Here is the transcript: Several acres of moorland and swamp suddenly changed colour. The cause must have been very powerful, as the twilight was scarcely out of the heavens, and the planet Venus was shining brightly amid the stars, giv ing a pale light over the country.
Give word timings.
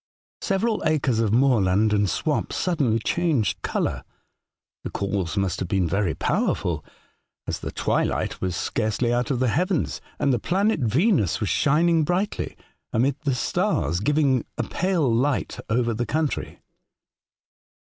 Several 0.41 0.81
acres 0.83 1.19
of 1.19 1.31
moorland 1.31 1.93
and 1.93 2.09
swamp 2.09 2.51
suddenly 2.51 2.97
changed 2.97 3.61
colour. 3.61 4.03
The 4.83 4.89
cause 4.89 5.37
must 5.37 5.59
have 5.59 5.69
been 5.69 5.87
very 5.87 6.15
powerful, 6.15 6.83
as 7.45 7.59
the 7.59 7.69
twilight 7.71 8.41
was 8.41 8.55
scarcely 8.55 9.13
out 9.13 9.29
of 9.29 9.37
the 9.37 9.49
heavens, 9.49 10.01
and 10.17 10.33
the 10.33 10.39
planet 10.39 10.79
Venus 10.79 11.39
was 11.39 11.49
shining 11.49 12.03
brightly 12.03 12.57
amid 12.91 13.15
the 13.25 13.35
stars, 13.35 13.99
giv 13.99 14.17
ing 14.17 14.43
a 14.57 14.63
pale 14.63 15.07
light 15.07 15.59
over 15.69 15.93
the 15.93 16.07
country. 16.07 16.57